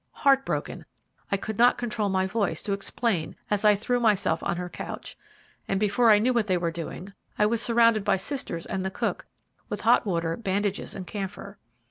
[0.13, 0.85] Heartbroken,
[1.31, 5.15] I could not control my voice to explain as I threw myself on her couch,
[5.67, 8.89] and before I knew what they were doing, I was surrounded by sisters and the
[8.89, 9.27] cook
[9.69, 11.59] with hot water, bandages and camphor.